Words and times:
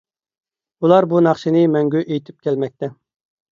ئۇلار 0.85 1.07
بۇ 1.11 1.19
ناخشىنى 1.27 1.63
مەڭگۈ 1.75 2.03
ئېيتىپ 2.07 2.43
كەلمەكتە. 2.51 2.93